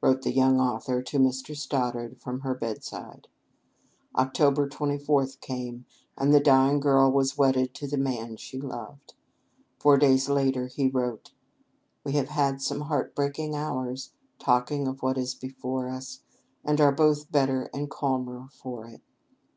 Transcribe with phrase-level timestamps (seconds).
[0.00, 1.56] wrote the young author to Mr.
[1.56, 3.26] Stoddard from her bedside.
[4.14, 4.70] Oct.
[4.70, 5.84] 24 came,
[6.16, 9.14] and the dying girl was wedded to the man she loved.
[9.80, 11.32] Four days later he wrote:
[12.04, 16.20] "We have had some heart breaking hours, talking of what is before us,
[16.64, 19.02] and are both better and calmer for it."